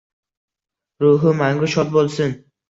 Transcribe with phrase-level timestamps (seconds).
[1.05, 2.35] Ruhi mangu shod bo’lsin.